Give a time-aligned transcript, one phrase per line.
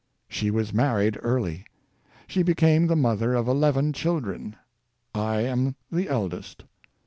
[0.27, 1.63] She was married early.
[2.25, 4.55] She became the mother of eleven children;
[5.13, 6.63] I am the eldest.